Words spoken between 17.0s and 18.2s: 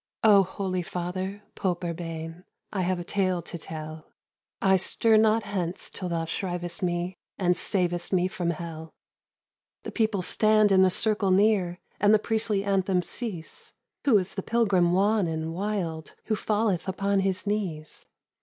his knees?